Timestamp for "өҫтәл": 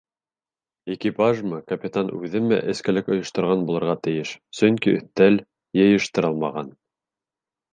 5.01-5.41